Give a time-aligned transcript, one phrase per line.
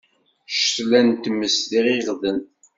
[0.51, 2.39] Ccetla n tmes d iɣiɣden.